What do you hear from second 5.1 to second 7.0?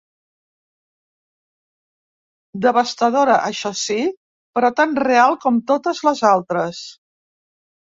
real com totes les altres.